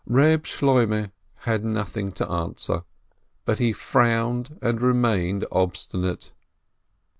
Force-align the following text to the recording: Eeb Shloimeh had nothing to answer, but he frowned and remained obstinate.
Eeb 0.09 0.45
Shloimeh 0.47 1.11
had 1.45 1.63
nothing 1.63 2.11
to 2.13 2.27
answer, 2.27 2.81
but 3.45 3.59
he 3.59 3.71
frowned 3.71 4.57
and 4.59 4.81
remained 4.81 5.45
obstinate. 5.51 6.31